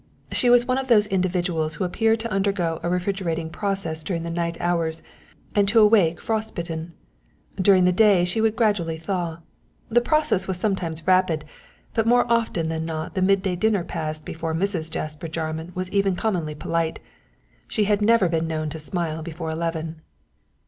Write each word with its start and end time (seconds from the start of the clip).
She 0.31 0.49
was 0.49 0.65
one 0.67 0.79
of 0.79 0.87
those 0.87 1.05
individuals 1.05 1.75
who 1.75 1.83
appear 1.83 2.15
to 2.15 2.31
undergo 2.31 2.79
a 2.81 2.89
refrigerating 2.89 3.51
process 3.51 4.03
during 4.03 4.23
the 4.23 4.31
night 4.31 4.57
hours 4.59 5.03
and 5.53 5.67
to 5.67 5.79
awake 5.79 6.19
frost 6.19 6.55
bitten. 6.55 6.93
During 7.61 7.85
the 7.85 7.91
day 7.91 8.25
she 8.25 8.41
would 8.41 8.55
gradually 8.55 8.97
thaw. 8.97 9.41
The 9.89 10.01
process 10.01 10.47
was 10.47 10.57
sometimes 10.59 11.05
rapid, 11.05 11.45
but 11.93 12.07
more 12.07 12.25
often 12.33 12.67
than 12.67 12.83
not 12.83 13.13
the 13.13 13.21
midday 13.21 13.55
dinner 13.55 13.83
passed 13.83 14.25
before 14.25 14.55
Mrs. 14.55 14.89
Jasper 14.89 15.27
Jarman 15.27 15.71
was 15.75 15.91
even 15.91 16.15
commonly 16.15 16.55
polite. 16.55 16.99
She 17.67 17.83
had 17.83 18.01
never 18.01 18.27
been 18.27 18.47
known 18.47 18.69
to 18.71 18.79
smile 18.79 19.21
before 19.21 19.51
eleven. 19.51 20.01